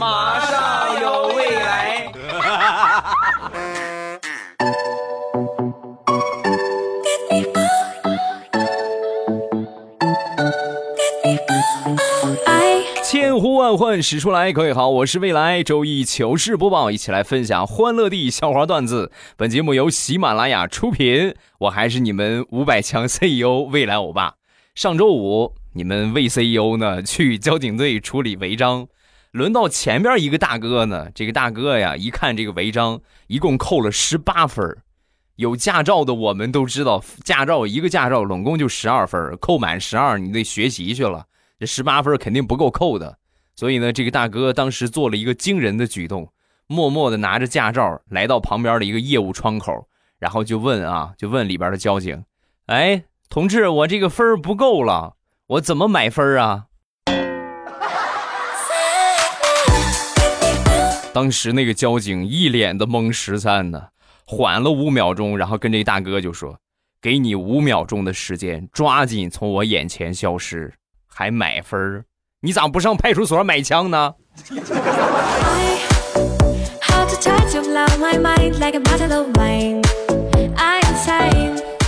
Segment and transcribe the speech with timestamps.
[0.00, 2.10] 马上有未来。
[13.04, 15.62] 千呼万唤始出来，各位好，我是未来。
[15.62, 19.12] 周一糗事播报，一起来分享欢乐地笑话段子。
[19.36, 24.36] 本节目由喜马拉雅出品，我还是你们五百强 CEO 未来欧巴。
[24.74, 28.86] 上周五，你们魏 CEO 呢去交警队处理违章，
[29.32, 34.76] 轮到前边一个大哥呢，这个大哥呀，一看这个违章，一共扣了十八分。
[35.36, 41.26] 有驾照的我们都知道，驾照一个驾照拢共就十二分，扣满十二，你得学习去了。
[41.58, 43.18] 这十八分肯定不够扣的，
[43.54, 46.32] 所以呢，这个大哥当时做了一个惊人的举动，
[46.66, 52.24] 默默的拿着驾照来到旁边的一个业务窗口，然后就问啊，就问里边的交警
[52.66, 55.14] ：“哎，同志，我这个分不够了，
[55.46, 56.66] 我怎么买分啊？”
[61.20, 63.88] 当时那个交警一脸的懵十三呢，
[64.24, 66.58] 缓了五秒钟，然后跟这大哥就说
[66.98, 70.72] ：“给你五秒钟的时间，抓紧从我眼前消失。”
[71.06, 72.04] 还买分儿？
[72.40, 74.14] 你咋不上派出所买枪呢？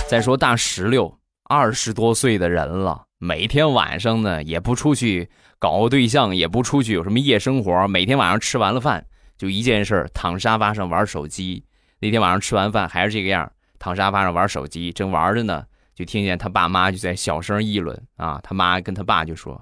[0.07, 1.17] 再说大石榴，
[1.49, 5.27] 二十多岁的人了，每天晚上呢也不出去
[5.57, 9.03] 搞个对象，也不出去有什么夜生活，每天晚上吃完了饭
[9.43, 11.65] 就一件事儿，躺沙发上玩手机。
[11.99, 15.65] 那天晚上吃完饭还是这个样，躺沙发上玩手机，正玩着呢。
[15.93, 19.61] 就听见他爸妈就在小声议论啊，他妈跟他爸就说：“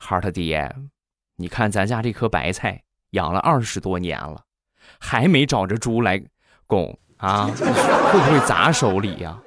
[0.00, 0.74] 孩儿他爹，
[1.36, 4.42] 你看咱家这棵白菜养了二十多年了，
[4.98, 6.18] 还没找着猪来
[6.66, 9.38] 拱啊， 会不会砸手里呀？”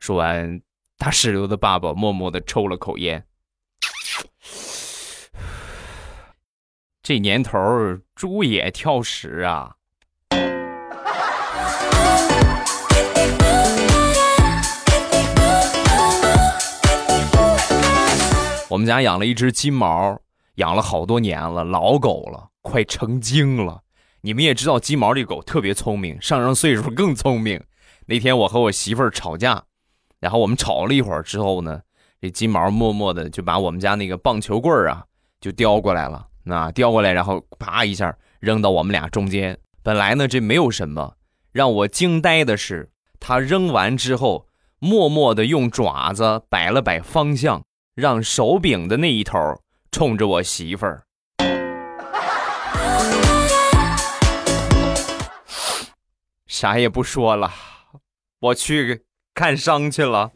[0.00, 0.58] 说完，
[0.96, 3.22] 大石榴的爸爸默默的抽了口烟。
[7.04, 7.58] 这年头
[8.14, 9.74] 猪也挑食啊。
[18.68, 20.16] 我们家养了一只金毛，
[20.54, 23.82] 养了好多年了，老狗了，快成精了。
[24.20, 27.60] 你们也知道，金毛这狗特别聪明，上上岁数更聪明。
[28.06, 29.64] 那天我和我媳妇儿吵架，
[30.20, 31.80] 然后我们吵了一会儿之后呢，
[32.20, 35.02] 这金毛默默的就把我们家那个棒球棍儿啊
[35.40, 39.58] 就叼过来了，那叼过来，然后啪一下扔到我们俩中间。
[39.82, 41.16] 本来呢这没有什么，
[41.52, 44.46] 让我惊呆的是，他扔完之后，
[44.78, 47.62] 默默的用爪子摆了摆方向。
[47.94, 49.38] 让手柄的那一头
[49.90, 51.02] 冲着我媳妇儿，
[56.48, 57.52] 啥也不说了，
[58.40, 59.04] 我去
[59.34, 60.30] 看伤去了。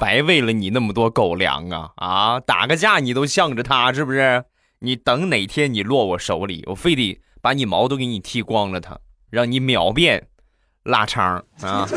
[0.00, 2.40] 白喂了你那么多狗粮啊啊！
[2.40, 4.44] 打个架你都向着他是不是？
[4.80, 8.98] 你等哪天你落我手里，我非得把你毛都给你剃光了，他
[9.30, 10.28] 让你秒变。
[10.84, 11.88] 腊肠啊！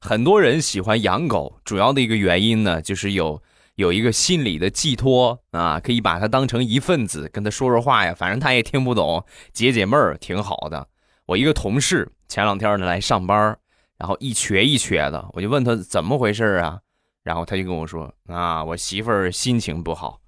[0.00, 3.42] 很多人喜欢养狗，主要的一个原因呢，就是有
[3.74, 10.88] 有一个心理的寄托啊，可以把它当成一份子，跟他说说话呀，反正他也听不懂，解解闷儿，挺好的。
[11.26, 13.58] 我一个同事前两天呢来上班，
[13.96, 16.80] 然后一瘸一瘸的，我就问他怎么回事啊，
[17.22, 20.20] 然后他就跟我说啊，我媳妇儿心情不好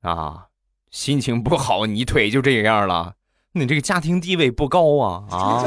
[0.00, 0.46] 啊。
[0.92, 3.16] 心情不好，你腿就这样了？
[3.52, 5.62] 你这个家庭地位不高啊啊！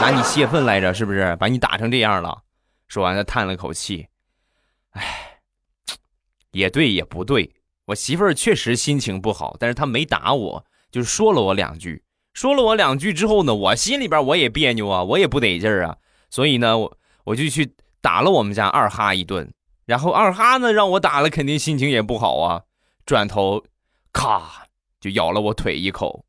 [0.00, 1.34] 拿你泄愤来着，是不是？
[1.36, 2.42] 把你打成这样了。
[2.88, 4.08] 说完，他叹了口气，
[4.90, 5.38] 哎，
[6.50, 7.54] 也对，也不对。
[7.86, 12.02] 我媳妇儿确实心情不好，但是她没打我，就是说了我两句。
[12.36, 15.96] 说了我两句之后呢，我心里边我也别扭啊，我也不得劲儿啊。
[16.28, 19.50] 所以呢，我我就去打了我们家二哈一顿。
[19.86, 22.60] 然后二哈呢，让我打了，肯定心情也不好啊。
[23.06, 23.64] 转头，
[24.12, 24.66] 咔。
[25.00, 26.26] 就咬了我腿一口。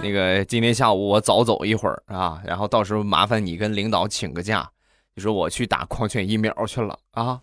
[0.00, 4.70] 那个今天下午我早走一会儿啊，然后到时候麻烦你跟领导请个假，
[5.16, 7.40] 就说我去打狂犬疫苗去了啊。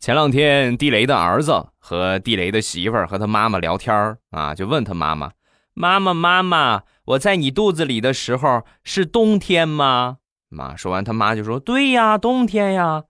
[0.00, 5.32] 前两天地雷的儿子和地雷的媳妇儿和他妈妈聊天啊，就问他妈妈
[5.74, 10.16] ：“妈妈，妈妈。”我在你肚子里的时候是冬天吗？
[10.48, 13.04] 妈说完，他妈就说：“对呀，冬天呀。”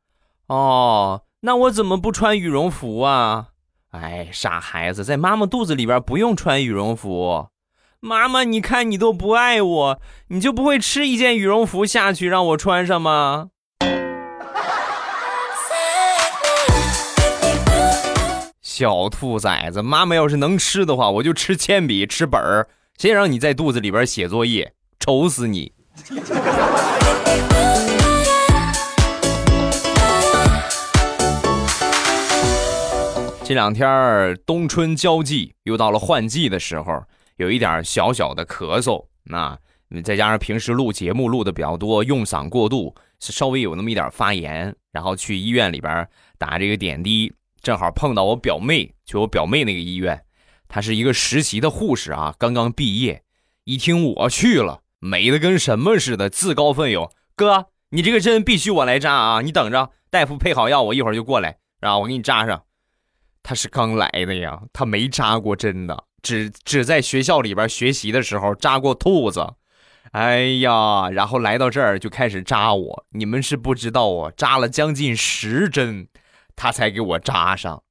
[0.48, 3.50] 哦，那我怎么不穿羽绒服啊？
[3.92, 7.48] 哎，傻孩子，在妈妈肚子里边不用穿羽绒服。
[8.00, 13.48] 妈妈，你看你都不爱我，你就不会吃一件羽绒服下去让我穿上吗？
[18.62, 25.72] 小兔崽子，妈妈要是能吃的话，我就吃铅笔，吃本儿，谁让你在肚子里边写作业，愁死你！
[33.42, 37.02] 这两天冬春交际，又到了换季的时候，
[37.38, 39.04] 有一点小小的咳嗽。
[39.24, 39.58] 那
[40.04, 44.72] 再加上平时录节目录的比较多，用嗓过度，稍微有那么一点发炎。
[44.92, 46.08] 然后去医院里边
[46.38, 47.32] 打这个点滴，
[47.62, 50.24] 正好碰到我表妹，去我表妹那个医院，
[50.68, 53.22] 她是一个实习的护士啊，刚刚毕业。
[53.64, 59.40] 一听我去了，美的跟什么似的，自告奋勇：“哥，你这个针必须我来扎啊！
[59.42, 62.62] 你等着，大夫配好药，我一会儿就过来，然后我给你扎上。”
[63.48, 69.54] 他是刚来的呀，他没扎过针的，只只在学校里边学习的时候扎过兔子。
[70.12, 76.08] 哎呀，然后来到这儿就开始扎我，你们是不知道啊，扎了将近十针，
[76.56, 77.82] 他才给我扎上。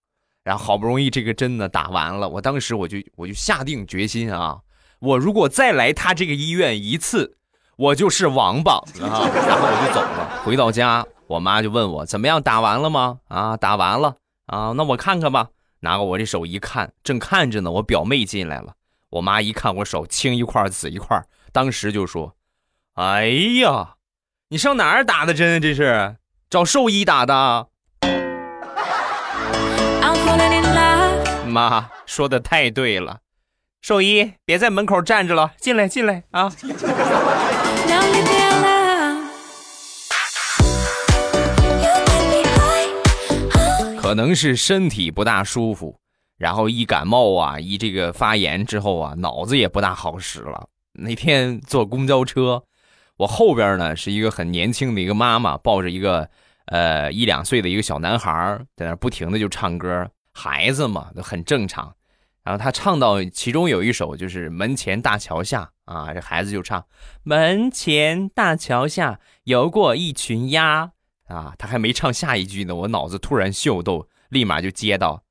[0.44, 4.60] 然后好不容易这个针呢打完了，我当时我就我就下定决心啊，
[5.00, 7.38] 我如果再来他这个医院一次，
[7.78, 8.84] 我就是王八啊！
[9.02, 10.44] 然后我就走了。
[10.44, 13.18] 回到家，我妈就问我怎么样，打完了吗？
[13.28, 14.18] 啊，打完了。
[14.48, 15.50] 啊，那我看看吧。
[15.82, 17.70] 拿过我这手一看，正看着呢。
[17.70, 18.74] 我表妹进来了，
[19.12, 22.36] 我妈一看我手青一块紫一块，当时就说
[22.98, 23.28] ：“哎
[23.62, 23.98] 呀，
[24.50, 25.62] 你上哪儿打的针？
[25.62, 26.16] 这是
[26.50, 27.68] 找兽医打的？
[31.46, 33.20] ”妈说的太对了，
[33.82, 36.52] 兽医别在门口站着了，进来进来啊。
[44.08, 46.00] 可能是身体不大舒服，
[46.38, 50.70] 然后一感冒啊，一这个发炎之后啊，脑子也不大好使了。
[50.94, 52.64] 那天坐公交车，
[53.18, 56.30] 我后边呢是一个很年轻的一个妈妈，抱着一个
[56.68, 61.94] 呃一两岁的一个小男孩，在那不停的就唱歌，孩子嘛都很正常。
[62.46, 66.86] 然后他唱到其中有一首就是门前大桥下啊，这孩子就唱
[67.24, 70.92] 门前大桥下游过一群鸭。
[71.28, 75.24] 啊，他还没唱下一句呢，我脑子突然秀逗，立马就接到，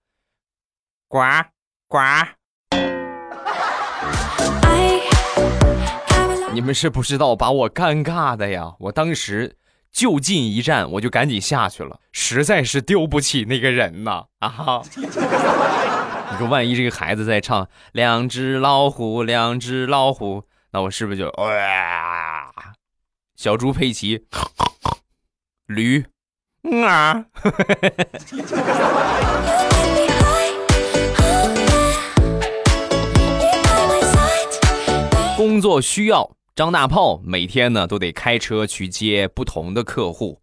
[1.09, 1.19] 呱
[1.89, 1.99] 呱。
[6.53, 8.75] 你们是不知道把我尴尬的呀！
[8.79, 9.59] 我当时
[9.93, 14.25] 就近一站，我就赶紧下去了，实在是丢不起那个人呐！
[14.39, 14.83] 啊哈！
[16.33, 22.53] 你说万一这个孩子在唱两只老虎，两只老虎，那我是不是就哇？
[23.37, 24.27] 小猪佩奇。
[25.67, 26.05] 驴，
[26.85, 27.27] 啊！
[35.37, 40.41] 工作需要，张大炮每天呢都得开车去接不同的客户。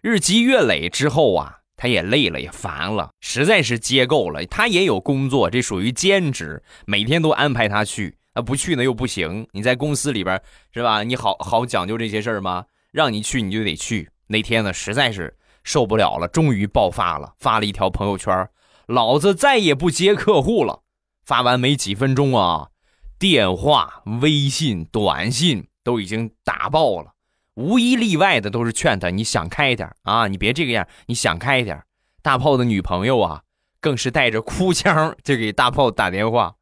[0.00, 4.46] 日积月累之后啊，他也累了，也烦了，实在是接够了。
[4.46, 9.46] 他也有工作，这属于兼职，每天都安排他去，啊，不去呢又不行。
[9.52, 10.40] 你在公司里边
[10.72, 11.02] 是吧？
[11.02, 12.64] 你好好讲究这些事儿吗？
[12.90, 14.08] 让你去你就得去。
[14.32, 18.48] 那天呢，实在是受不了了，终于爆发了，发了一条朋友圈
[18.88, 20.80] ：“老子再也不接客户了。”
[21.24, 22.70] 发完没几分钟啊，
[23.16, 27.12] 电话、微信、短信都已经打爆了，
[27.54, 31.80] 无一例外的都是劝他：“你想开一点啊，你别这个样，你想开一点。”
[32.22, 33.42] 大炮的女朋友啊，
[33.80, 36.56] 更是带着哭腔就给大炮打电话：“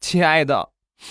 [0.00, 0.70] 亲爱的，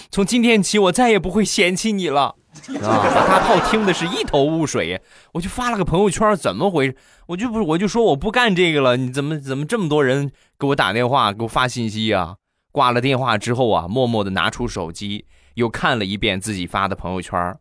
[0.09, 2.35] 从今天起，我再也不会嫌弃你了。”
[2.81, 3.11] 啊！
[3.13, 5.01] 把大炮听的是一头雾水，
[5.33, 6.95] 我就发了个朋友圈，怎么回事？
[7.27, 8.95] 我就不，我就说我不干这个了。
[8.95, 12.37] 你怎么怎么这么多人给我打电话，给我发信息啊？
[12.71, 17.57] 挂了电话之后啊，默默的拿出手机，又看了一遍自己发的朋友圈，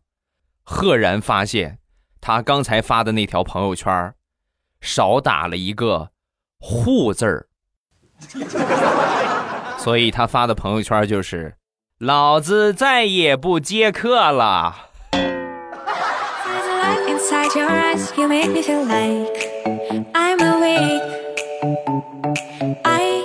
[0.63, 1.79] 赫然发现
[2.21, 4.13] 他刚才发的那条朋友圈
[4.79, 6.11] 少打了一个
[6.59, 7.47] “户”字儿，
[9.77, 11.57] 所以他发的朋友圈就是
[11.99, 14.91] “老子再也不接客了”。
[18.15, 19.51] You make me feel like
[20.13, 21.03] i'm awake
[22.85, 23.21] i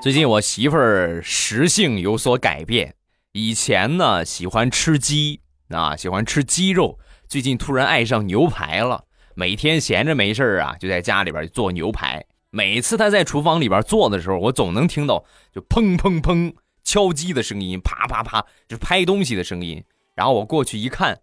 [0.00, 2.94] 最近我媳妇儿食性有所改变，
[3.32, 9.04] 以前呢喜欢吃鸡啊，喜欢吃鸡肉，最近突然爱上牛排了。
[9.34, 12.24] 每天闲着没事儿啊，就在家里边做牛排。
[12.50, 19.84] 每次她在厨房里边做的时候，我总能听到就砰砰砰敲击的声音，啪啪啪就拍东西的声音。
[20.14, 21.20] 然后我过去一看。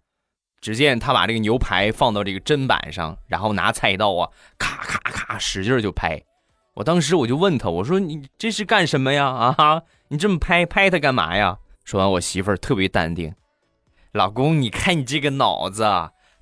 [0.66, 6.20] 只见他把这个牛排放到这个砧板上，然后拿菜刀啊，咔咔咔使劲就拍。
[6.74, 9.28] 我当时我就问他，我说你这是干什么呀？
[9.28, 11.58] 啊，你这么拍拍他干嘛呀？
[11.84, 13.32] 说完，我媳妇儿特别淡定，
[14.10, 15.84] 老公，你看你这个脑子，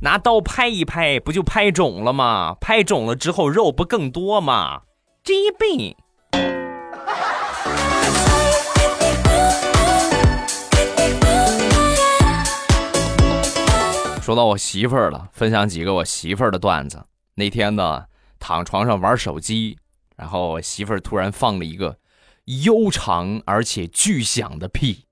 [0.00, 2.56] 拿刀拍一拍，不就拍肿了吗？
[2.58, 4.84] 拍肿了之后，肉不更多吗？
[5.22, 5.98] 这一背。
[14.24, 17.04] 说到我媳妇儿了，分享几个我媳妇儿的段子。
[17.34, 18.06] 那天呢，
[18.38, 19.76] 躺床上玩手机，
[20.16, 21.98] 然后我媳妇儿突然放了一个
[22.46, 25.04] 悠长而且巨响的屁。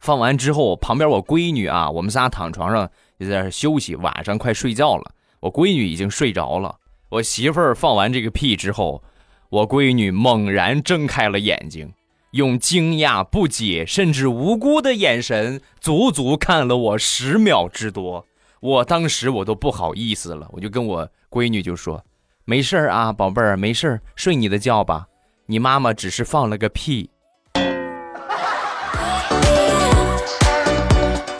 [0.00, 5.12] 放完之后，旁边我闺女啊，我们仨躺床上就在那休息，晚上快睡觉了。
[5.40, 6.76] 我闺女已经睡着了。
[7.08, 9.02] 我媳妇儿放完这个屁之后，
[9.48, 11.94] 我闺女猛然睁开了眼睛，
[12.32, 18.26] 用惊讶、不解甚至无辜的眼神，足足看了我十秒之多。
[18.60, 22.04] 我当时我都不好意思了，我就跟我闺女就说
[22.44, 25.06] ：“没事儿啊，宝贝儿，没事儿，睡你的觉吧。
[25.46, 27.10] 你妈妈只是放了个屁。”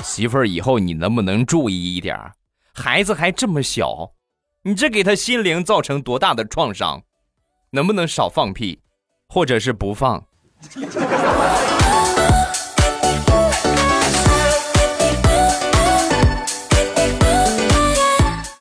[0.03, 2.19] 媳妇儿，以后你能不能注意一点？
[2.73, 4.13] 孩子还这么小。
[4.63, 7.03] 你这给他心灵造成多大的创伤？
[7.71, 8.81] 能不能少放屁，
[9.29, 10.25] 或者是不放？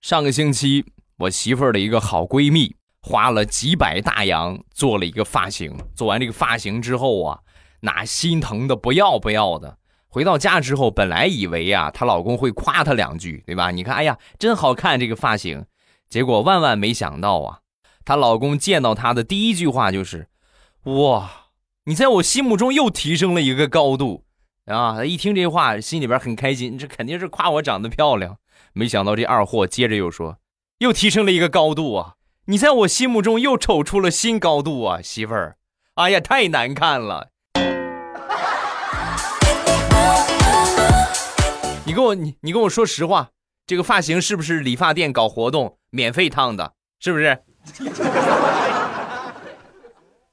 [0.08, 0.86] 上个星期，
[1.18, 5.78] 我媳妇儿的一个好闺蜜花了几百大洋做了一个发型。
[5.94, 7.40] 做完这个发型之后啊，
[7.82, 9.78] 那心疼的不要不要的。
[10.08, 13.72] 回到家之后，本来以为啊，她老公会夸她两句，对吧？
[13.72, 15.66] 你看，哎呀，真好看这个发型。
[16.08, 17.60] 结果万万没想到啊，
[18.06, 20.30] 她老公见到她的第一句话就是
[20.88, 21.30] ：“哇，
[21.84, 24.24] 你在我心目中又提升了一个高度
[24.68, 28.38] 啊！”一听这话，心里边很开心，这肯定是夸我长得漂亮。
[28.78, 30.38] 没想到这二货接着又说
[30.78, 32.14] ：“又提升了一个高度啊！
[32.46, 35.58] 你在我心目中又瞅出了新高度啊，媳妇儿！
[35.96, 37.30] 哎呀，太难看了！
[41.86, 43.32] 你跟我你你跟我说实话。”
[43.66, 46.74] 这个发型是不是理发店搞活动免费烫的？
[47.00, 47.40] 是不是？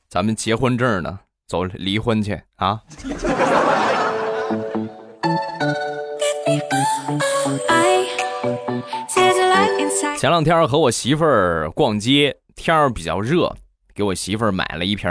[0.06, 1.20] 咱们结婚证呢？
[1.48, 2.82] 走，离婚去啊！
[10.24, 13.54] 前两天和我媳妇儿逛街，天儿比较热，
[13.94, 15.06] 给我媳妇儿买了一瓶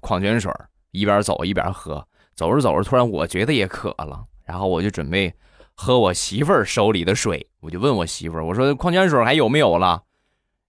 [0.00, 0.52] 矿泉水，
[0.90, 2.04] 一边走一边喝。
[2.34, 5.32] 走着走着，突然我觉得也渴了，然后我就准备。
[5.76, 10.02] 喝我媳妇儿手里的水，我就问我媳妇儿：“我说矿泉水还有没有了？”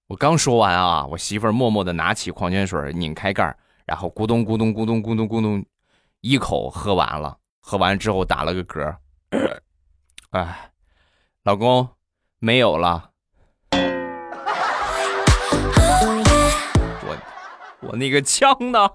[0.05, 5.65] 我刚说完啊，我媳妇儿默默的拿起矿泉水，拧开盖然后咕咚咕咚咕咚咕咚咕咚，
[6.22, 7.36] 一口喝完了。
[7.60, 8.96] 喝完之后打了个嗝，
[10.29, 10.72] 哎，
[11.41, 11.89] 老公
[12.38, 13.09] 没有了。
[17.89, 18.88] 我那个枪呢？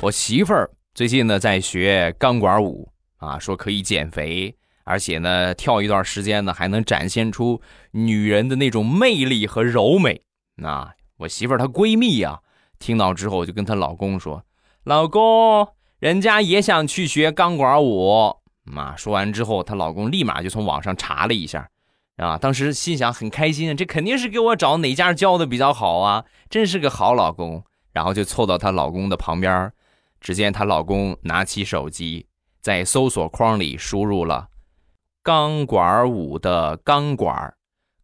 [0.00, 4.54] 我媳妇儿最近呢在学钢管舞啊，说可以减肥，
[4.84, 10.22] 而且呢跳一段时间呢还能展现出女人的那种魅力和柔美。
[10.54, 12.38] 那我媳妇儿她闺蜜呀，
[12.78, 14.44] 听到之后就跟她老公说
[14.84, 15.66] ：“老公，
[15.98, 18.36] 人家也想去学钢管舞。”
[18.74, 21.68] 啊，说完之后，她老公立马就从网上查了一下，
[22.16, 27.64] 啊，当时心想很开心，这肯定是给我找哪家教的比较好啊，真是个好老公。
[27.92, 29.72] 然后就凑到她老公的旁边。
[30.20, 32.26] 只见她老公拿起手机，
[32.60, 34.48] 在搜索框里输入了
[35.22, 37.54] “钢管舞的钢管，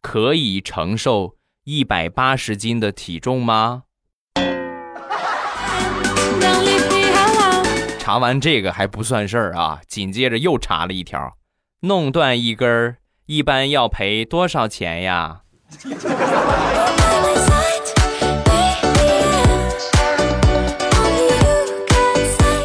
[0.00, 3.82] 可以承受一百八十斤的体重吗？”
[8.10, 11.36] 查完这个还不算事儿啊，紧接着又查了一条
[11.86, 15.42] ：“弄断一根儿，一般要赔多少钱呀？”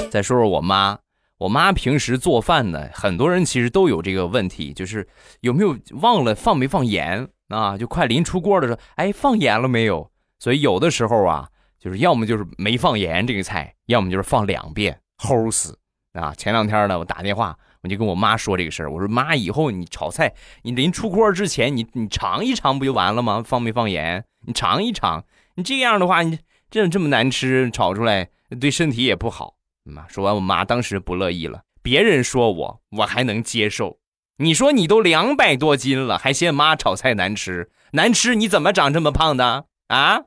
[0.10, 0.98] 再说说我妈，
[1.38, 5.08] 我妈平时做饭呢，很多人其实都有这个问题，就是
[5.42, 7.78] 有没有忘了放没放盐啊？
[7.78, 10.10] 就快临出锅的时候，哎，放盐了没有？
[10.40, 11.48] 所以有的时候啊，
[11.80, 15.78] 就是要么就是没放盐这个菜，要么就是放两遍，齁死
[16.14, 16.34] 啊！
[16.36, 23.44] 前两天呢，我打电话，我就跟我妈说这个事儿，我说妈，以后你炒菜，你临出锅之前，你你尝一尝不就完了吗？
[23.46, 24.26] 放没放盐？
[24.46, 25.24] 你尝一尝，
[25.56, 28.30] 你这样的话，你这这么难吃，炒出来
[28.60, 29.56] 对身体也不好。
[29.84, 31.62] 妈说完，我妈当时不乐意了。
[31.82, 34.00] 别人说我，我还能接受。
[34.38, 37.70] 你说你都两百多斤了，还嫌妈炒菜难吃？
[37.92, 40.24] 难吃你怎么长这么胖的啊？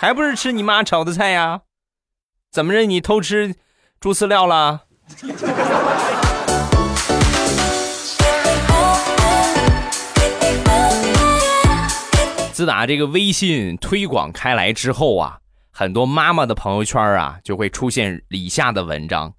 [0.00, 1.62] 还不是吃你妈炒的菜呀？
[2.52, 3.56] 怎么着，你偷吃
[3.98, 4.84] 猪饲料了？
[12.52, 15.40] 自打这个微信推广开来之后啊。
[15.72, 19.34] 很多妈妈的朋友圈啊，就会出现以下的文章：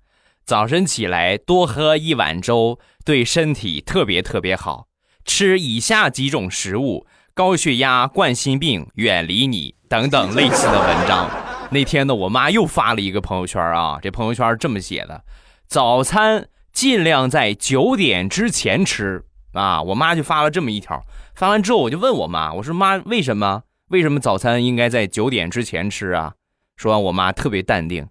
[0.45, 4.87] 早晨起来多喝一碗粥，对身体特别特别好。
[5.23, 7.07] 吃以下几种食物，
[7.39, 11.29] 高血压、冠心病远离你等等类似的文章。
[11.71, 15.23] 那天呢，我妈又发了一个朋友圈啊，这朋友圈这么写的：
[15.65, 19.81] 早餐尽量在九点之前吃啊。
[19.81, 21.01] 我妈就发了这么一条，
[21.33, 23.63] 发完之后我就问我妈，我说妈，为什么？
[23.87, 26.33] 为什么早餐应该在九点之前吃啊？
[26.75, 28.05] 说完，我妈特别淡定，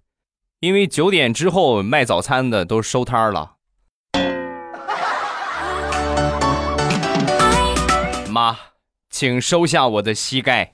[0.61, 3.57] 因为九点之后卖早餐的都收摊了。
[8.33, 8.57] 妈，
[9.11, 10.73] 请收下我的膝盖。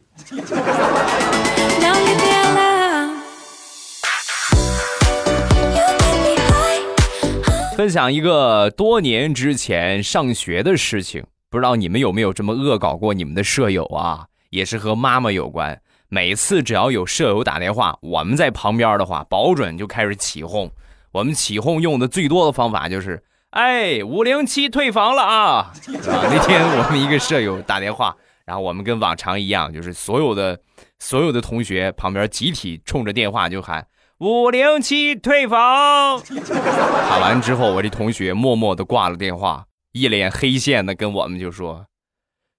[7.77, 14.27] 分享一个多年之前上学的事情，不知道你们有没有这么恶搞过你们的舍友啊？
[14.51, 15.81] 也是和妈妈有关。
[16.09, 20.71] 每次只要有舍友打电话，我们在旁边的话，保准就开始起哄。
[21.11, 25.73] 我们起哄用的最多的方法就是：“哎，五零七退房了啊！”啊，
[26.31, 30.61] 那天我们一个舍友打电话，然后我们跟往常一样，就是所有的
[30.99, 33.87] 所有的同学旁边集体冲着电话就喊。
[34.19, 36.21] 五零七退房，
[37.09, 41.87] 喊完之后，我这同学默默的挂了电话，一脸黑线的跟我们就说：“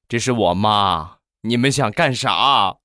[0.10, 2.75] 这是我妈，你们想干啥？”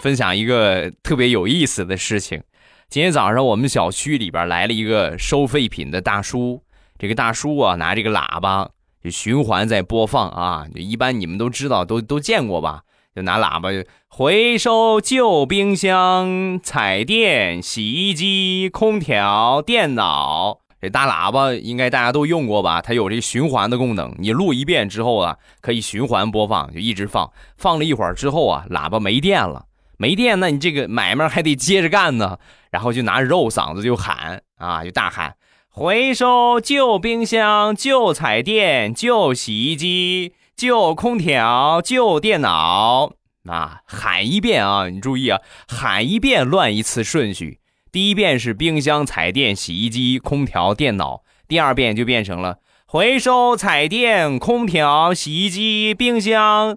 [0.00, 2.40] 分享一个特别有意思的事情，
[2.88, 6.62] 今天早上我们小区里边来了一个收废品的大叔，
[6.98, 8.70] 这个大叔啊拿这个喇叭。
[9.02, 12.82] 就循环在播放啊，就一般你们都知道，都都见过吧？
[13.14, 13.68] 就拿喇叭
[14.08, 22.80] 回收旧冰箱、彩电、洗衣机、空调、电脑，这大喇叭应该大家都用过吧？
[22.80, 27.30] 它有这循环的功能，你录一遍之后啊，可以循环播放，就一直放。
[27.56, 29.66] 放了一会儿之后啊，喇叭没电了，
[29.98, 32.38] 没电，那你这个买卖还得接着干呢。
[32.76, 35.34] 然后就拿肉嗓子就喊啊，就大喊。
[35.70, 43.12] 回收旧冰箱、旧彩电、旧洗衣机、旧空调、旧电脑
[43.48, 43.80] 啊！
[43.86, 47.60] 喊一遍啊，你注意啊，喊一遍乱一次顺序。
[47.90, 56.76] 第一遍是冰箱、彩电、洗衣机、空调、电脑，第二遍就变成了回收彩电、空调、洗衣机、冰箱，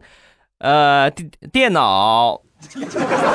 [0.60, 2.40] 呃，电电脑。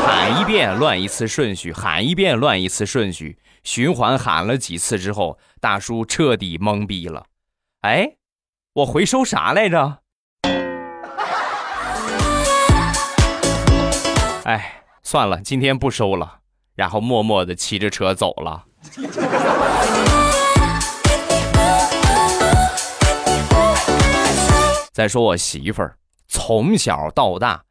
[0.06, 3.38] 喊一遍乱一次顺序，喊一遍乱一次顺序。
[3.62, 7.24] 循环喊了几次之后，大叔彻底懵逼了。
[7.80, 8.16] 哎，
[8.74, 9.98] 我回收啥来着？
[14.44, 16.40] 哎，算了，今天不收了。
[16.74, 18.64] 然后默默的骑着车走了。
[24.92, 25.96] 再说我媳妇儿，
[26.28, 27.64] 从小到大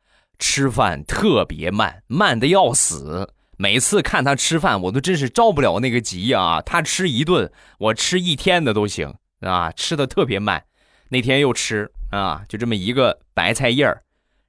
[0.45, 3.33] 吃饭特别慢，慢的要死。
[3.55, 6.61] 每次看他吃饭，我都真是着不了那个急啊！
[6.61, 10.65] 他吃一顿，我吃一天的都行啊，吃的特别慢。
[11.07, 14.03] 那天又吃啊，就这么一个白菜叶儿，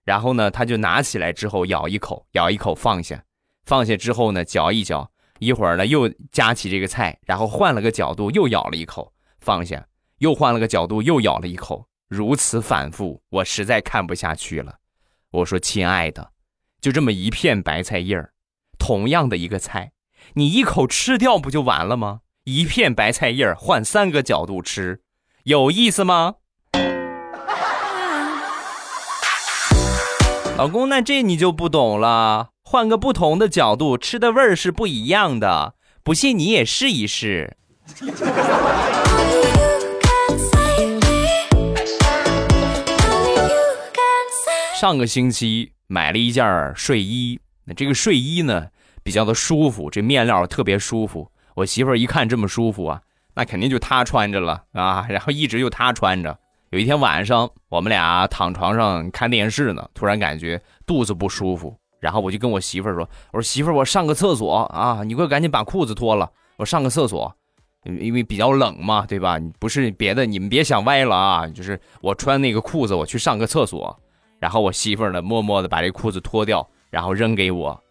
[0.04, 3.22] 然后呢，他就拿起来之后咬一口，咬一口放下，
[3.64, 9.86] 放下之后呢，嚼一嚼，一会儿呢又夹起这个菜，然后换了个角度又咬了一口，放下，
[10.18, 14.74] 又换了个角度又咬了一口，如此反复，我实在看不下去了。
[15.34, 16.30] 我说：“亲爱的，
[16.80, 18.32] 就这么一片白菜叶儿。”
[18.78, 19.92] 同样的一个菜，
[20.34, 22.20] 你一口吃掉不就完了吗？
[22.44, 25.00] 一片白菜叶儿换三个角度吃，
[25.44, 26.34] 有意思吗？
[30.56, 32.50] 老公，那这你就不懂了。
[32.62, 37.56] 换个不同的角度吃的味儿是不一样的，不信你也试一试。
[44.84, 48.68] 上个星期买了一件睡衣，那这个睡衣呢？
[49.02, 51.26] 比较的舒服，这面料特别舒服。
[51.54, 53.00] 我媳妇儿一看这么舒服啊，
[53.34, 55.06] 那肯定就她穿着了啊。
[55.08, 56.38] 然后一直就她穿着。
[56.68, 67.34] 有一天晚上，我们俩躺床上看电视呢，突然感觉肚子不舒服，然后我就跟我媳妇儿说：“我说媳妇儿，我上个厕所啊，你给我赶紧把裤子脱了，我上个厕所，
[67.84, 69.40] 因为比较冷嘛，对吧？
[69.58, 73.98] 不是别的，你们别想歪了啊，就是我穿那个裤子，我去上个厕所。
[74.44, 77.82] 然后我媳妇儿呢，默默的把这裤子脱掉，然后扔给我。”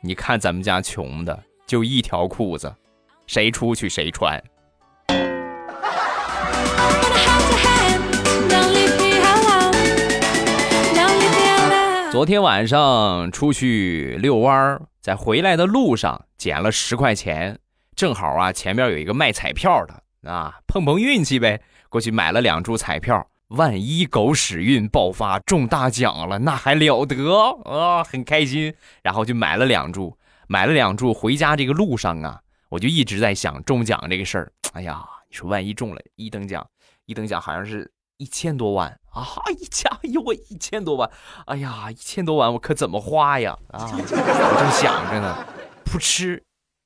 [0.00, 2.74] 你看咱们家穷的，就一条裤子，
[3.26, 4.42] 谁出去谁穿。
[12.10, 17.58] 昨天晚上出去遛弯儿，在回来的路上捡了十块钱，
[17.94, 23.28] 正好啊，前面有一个卖彩票的啊，碰碰运气呗，过去买了两注彩票。
[23.54, 27.16] 万一狗屎运爆发中大奖了，那还了得
[27.64, 28.04] 啊！
[28.04, 30.16] 很开心，然后就买了两注，
[30.48, 31.14] 买了两注。
[31.14, 34.52] 回家这个路上啊，我就一直在想中奖这个事儿。
[34.72, 36.66] 哎呀，你说万一中了一等奖，
[37.06, 39.24] 一等奖好像是一千多万啊！
[39.58, 41.10] 一千，哎呦我一千多万，
[41.46, 43.56] 哎呀一千多万我可怎么花呀？
[43.68, 45.46] 啊，我正想着呢，
[45.84, 46.42] 噗嗤，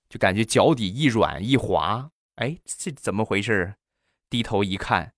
[0.08, 3.74] 就感觉脚底一软一滑，哎，这怎么回事？
[4.30, 5.12] 低头一看，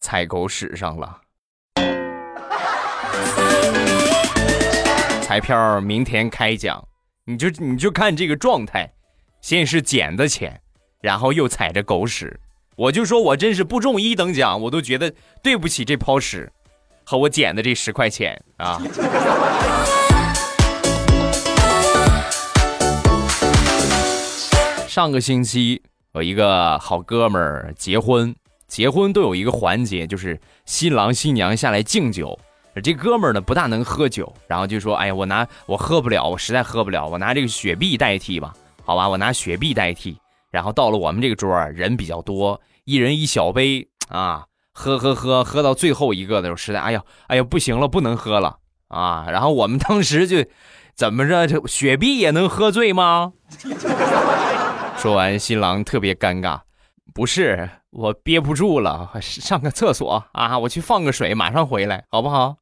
[0.00, 1.22] 踩狗屎上了。
[5.22, 6.86] 彩票明天开奖，
[7.24, 8.92] 你就你就看这个状态，
[9.40, 10.60] 先是捡的钱，
[11.00, 12.38] 然后又踩着狗屎。
[12.76, 16.52] 我就说我真是不中一等奖，我都觉得对不起这泡屎
[17.04, 18.80] 和我捡的这十块钱啊。
[24.86, 25.82] 上个星期
[26.14, 28.32] 有一个好哥们儿结婚，
[28.68, 32.38] 结婚都有一个环节，就是新郎新娘下来敬酒。
[32.82, 38.52] 这哥们儿呢不大能喝酒，然后就说：“哎呀，我拿我喝不了，我实在喝不了，我拿这个雪碧代替吧，
[38.84, 40.18] 好吧，我拿雪碧代替。”
[40.52, 49.26] 然后到了我们这个桌儿，人比较多，一人一小杯啊，喝喝喝，喝到最后一个的时候，实在哎呀哎呀不行了，不能喝了啊！
[49.30, 50.44] 然后我们当时就
[50.94, 53.32] 怎么着，这雪碧也能喝醉吗？
[54.98, 56.60] 说完，新郎特别尴尬，
[57.14, 62.56] 不是我憋不住了，上个厕所啊，我去放个水，马上回来，好不好？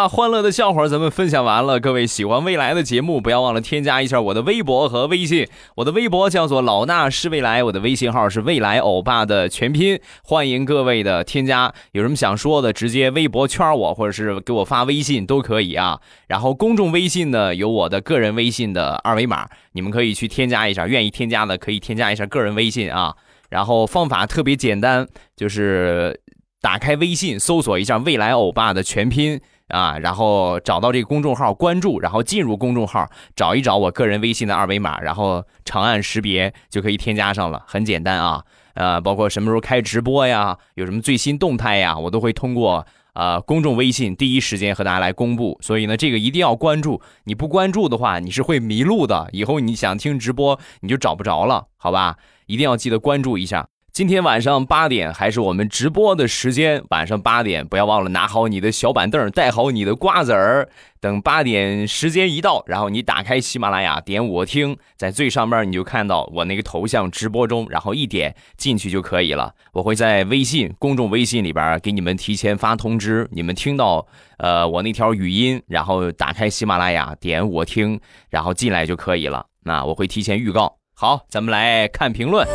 [0.00, 1.78] 了，欢乐的笑话咱们分享完了。
[1.78, 5.46] 各位喜欢未来的节目，不要忘了添加一下我的微博和微信。
[5.74, 10.00] 我的微博叫做老衲是未来，我的微信号是未来欧巴的全拼。
[10.22, 16.00] 欢迎各位的添加，有什么想说的，直接微博圈我，或者是给我发微信都可以啊。
[16.28, 20.86] 然后公众微信呢，有我的个人微信的二维码，你们可以去添加一下。
[20.86, 23.14] 愿意添加的可以添加一下个人微信啊。
[23.50, 26.18] 然后方法特别简单，就是
[26.62, 29.38] 打开微信，搜索一下未来欧巴的全拼。
[29.70, 38.44] 啊，然后找到这个公众号关注，然后进入公众号找一找我个人微信的二维码，然后长按识别就可以添加上了，很简单啊。
[38.74, 45.58] 呃，包括什么时候开直播呀，有什么最新动态呀，我都会通过呃公众微信第一时间和大家来公布。
[45.60, 49.28] 所以呢，这个一定要关注，你不关注的话，你是会迷路的。
[49.32, 52.16] 以后你想听直播，你就找不着了，好吧？
[52.46, 53.68] 一定要记得关注一下。
[54.00, 60.66] 今天晚上八点还是我们直播的时间，晚上八点不要忘了拿好你的小板凳，带好你的瓜子儿。
[61.00, 69.52] 等八点时间一到，然后你打开喜马拉雅，点我听，在最上面你就看到我那个头像直播中，然后一点进去就可以了。
[69.74, 74.06] 我会在微信公众微信里边给你们提前发通知，你们听到
[74.38, 79.44] 呃我那条语音，然后打开喜马拉雅，点我听，然后进来就可以了。
[79.62, 80.78] 那我会提前预告。
[80.94, 82.48] 好，咱们来看评论。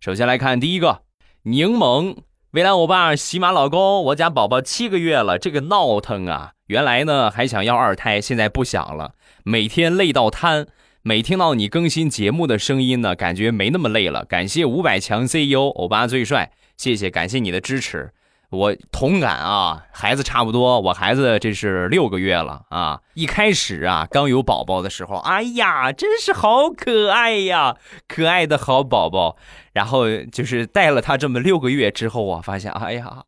[0.00, 1.02] 首先来看第一个，
[1.44, 2.16] 柠檬，
[2.50, 6.52] 未来欧巴喜马老公，我家宝宝七个月了，这个闹腾啊！
[6.66, 10.66] 原来呢还想要二胎，现在不想了，每天累到瘫。
[11.04, 14.24] 每听到你更新节目的声音呢，感觉没那么累了。
[14.24, 18.12] 感谢五百强 CEO，欧巴最帅，谢谢，感谢你的支持。
[18.52, 23.00] 我同感啊，孩子差不多，我孩子这是六个月了啊。
[23.14, 29.36] 一开始啊，刚有宝宝的时候，哎呀，真是好可爱呀，可爱的好宝宝。
[29.72, 33.24] 然后就是带了他这么六个月之后我，发现，哎呀，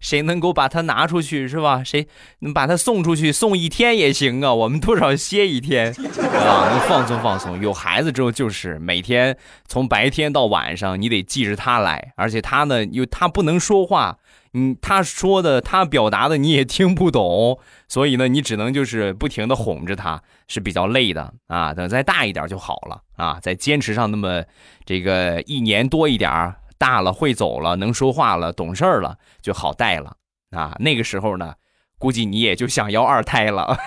[0.00, 1.82] 谁能够把他拿出去是吧？
[1.84, 2.06] 谁
[2.40, 7.60] 能把他送出去，送一天也行啊，我们多少歇一天啊，能放松放松。
[7.60, 14.18] 有孩子之后就是每天从白天到晚上，你得记着他来，而且他呢，又他不能说话。
[14.58, 21.74] 嗯，他说的，他表达的你也听不懂，所以呢，你只能就是不停的哄着他，是比较累的啊。
[21.74, 24.42] 等再大一点就好了啊，再坚持上那么
[24.86, 30.16] 这个一年多一点大了会走了，能说话了，懂事了，就好带了
[30.50, 30.76] 啊。
[30.78, 31.54] 那个时候呢，
[31.98, 33.78] 估计你也就想要二胎了。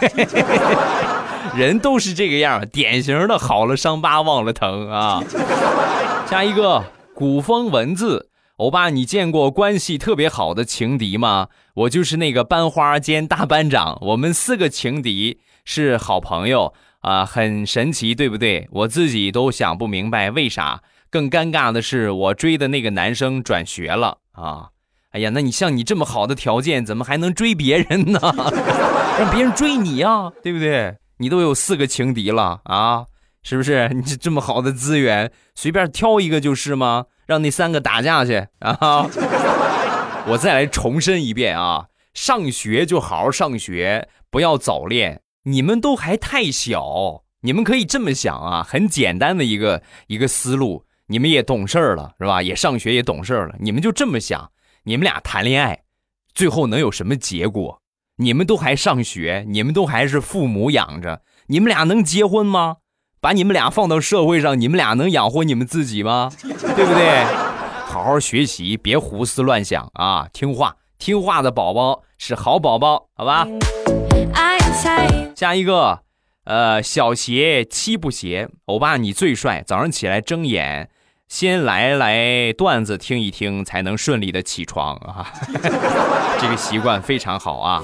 [1.56, 5.24] 人都是这个样，典型的好了伤疤忘了疼啊。
[6.28, 8.30] 下一个古风文字。
[8.58, 11.48] 欧巴，你见过关系特别好的情敌吗？
[11.76, 18.68] 我就是那个班花兼大班长，我们四个情敌是好朋友啊，很神奇，对不对？
[18.72, 20.82] 我自己都想不明白为啥。
[21.10, 24.70] 更尴尬的是，我追的那个男生转学了啊！
[25.12, 28.20] 哎呀，那你像你这么好的条件，怎么还能追别人呢？
[29.18, 30.98] 让别人追你呀，对不对？
[31.18, 33.06] 你都有四个情敌了啊，
[33.42, 33.90] 是不是？
[33.90, 37.06] 你这么好的资源，随便挑一个就是吗？
[37.26, 39.08] 让那三个打架去啊！
[40.30, 45.22] 我再来重申一遍啊，上学就好好上学，不要早恋。
[45.46, 50.86] 你们都还太小，你们可以这么想啊，很简单的一个一个思路。
[51.10, 52.42] 你们也懂事了是吧？
[52.42, 54.52] 也上学也懂事了，你们就这么想，
[54.84, 55.82] 你们俩谈恋爱，
[56.34, 57.82] 最后能有什么结果？
[58.18, 62.78] 你们都还上学，你们都还是父母养着，你们俩能结婚吗？
[63.20, 66.32] 把你们俩放到社会上，你们俩能养活你们自己吗？
[66.42, 67.24] 对不对？
[67.86, 70.28] 好好学习，别胡思乱想啊！
[70.32, 73.48] 听话，听话的宝宝是好宝宝，好吧？
[75.36, 76.04] 下一个，
[76.44, 79.64] 呃，小鞋七不鞋，欧巴你最帅。
[79.66, 80.90] 早上起来睁眼，
[81.30, 85.32] 先来来段子听一听，才能顺利的起床啊！
[86.42, 87.84] 这个习惯非常好啊。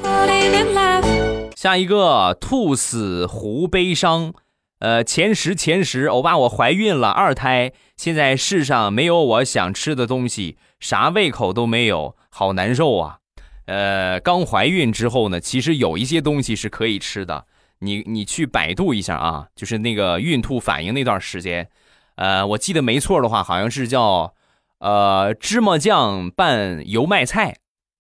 [1.56, 4.34] 下一个，兔死狐悲伤。
[4.80, 13.20] 呃，前十前十，欧巴我怀孕了，二胎，现在世上没有我想吃的东西，啥胃口都没有，好难受啊。
[13.68, 17.46] 呃，刚怀孕之后呢，其实有一些东西是可以吃的，
[17.80, 21.70] 你你去百度一下啊，就是那个孕吐反应那段时间，
[22.16, 24.34] 呃，我记得没错的话，好像是叫
[24.80, 27.58] 呃芝麻酱拌油麦菜，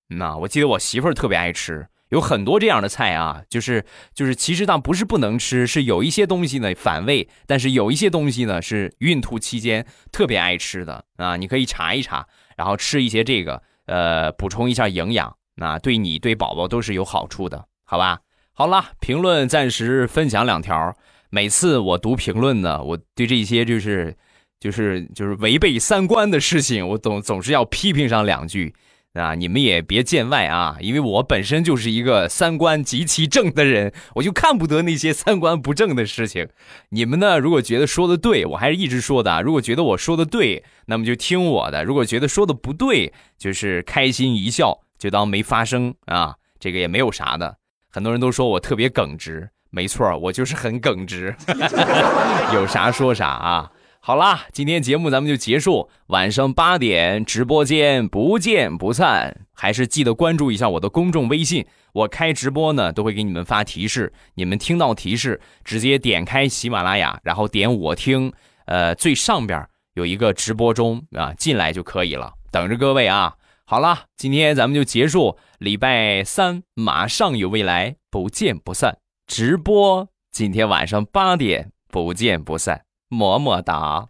[0.07, 1.87] 那我记得我媳妇儿特别爱吃。
[2.09, 12.25] 有很多这样的菜啊，就是就是，其实它不是不能吃，是有一些东西呢反胃，但是有一些东西呢是孕吐期间特别爱吃的啊，你可以查一查，
[12.55, 18.19] 然后吃一些这个，呃，补充一下营养，那对你对宝宝都是有好处的，好吧？
[18.53, 20.95] 好了，评论暂时分享两条。
[21.35, 24.15] 每次我读评论呢，我对这些就是
[24.57, 28.73] 就是就是违背三观的事情，我总总是要批评上两句。
[29.15, 36.47] 啊，你们也别见外啊，因为我本身就是一个三观极其正的人，我就看不得那些三观不正的事情。
[36.89, 46.35] 你们呢，如果觉得说的对，我还是一直说的；如果觉得我说的对，那么就听我的；如果觉得说的不对，就是开心一笑，就当没发生啊。
[46.61, 47.57] 这个也没有啥的。
[47.89, 51.35] 很多人都说我特别耿直，没错，我就是很耿直，
[52.55, 53.69] 有啥说啥啊。
[53.99, 55.89] 好啦，今天节目咱们就结束。
[56.07, 61.65] 晚上八点直播间不见不散，还是记得关注一下我的公众微信。
[61.91, 64.13] 我开直播呢，都会给你们发提示。
[64.35, 68.31] 你们听到提示，直接点开喜马拉雅，然后点我听。
[68.67, 73.33] 呃，最上边有一个直播中啊，进来就可以了，等着各位啊。
[73.65, 75.37] 好啦，今天咱们就结束。
[75.59, 78.99] 礼拜三马上有未来，不见不散。
[79.27, 82.85] 直播今天晚上八点不见不散。
[83.09, 84.09] 么么哒！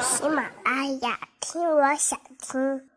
[0.00, 2.87] 喜马拉雅，听我想听。